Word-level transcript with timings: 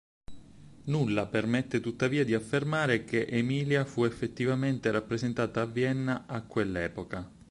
Nulla 0.85 1.27
permette 1.27 1.79
tuttavia 1.79 2.25
di 2.25 2.33
affermare 2.33 3.03
che 3.03 3.27
"Emilia" 3.27 3.85
fu 3.85 4.03
effettivamente 4.03 4.89
rappresentata 4.89 5.61
a 5.61 5.65
Vienna 5.67 6.25
a 6.25 6.41
quell'epoca. 6.41 7.31